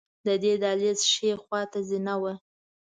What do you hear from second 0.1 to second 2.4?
د دې دهلېز ښې خواته زینه وه.